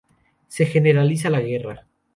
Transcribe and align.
Se 0.47 0.65
generaliza 0.65 1.29
la 1.29 1.41
guerra. 1.41 1.85